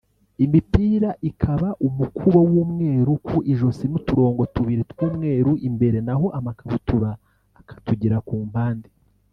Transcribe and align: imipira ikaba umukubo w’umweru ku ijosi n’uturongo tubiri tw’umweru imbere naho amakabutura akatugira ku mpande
imipira 0.45 1.09
ikaba 1.29 1.69
umukubo 1.87 2.39
w’umweru 2.51 3.11
ku 3.27 3.37
ijosi 3.51 3.83
n’uturongo 3.91 4.41
tubiri 4.53 4.83
tw’umweru 4.91 5.51
imbere 5.69 5.97
naho 6.07 6.25
amakabutura 6.37 7.09
akatugira 7.59 8.17
ku 8.27 8.35
mpande 8.49 8.89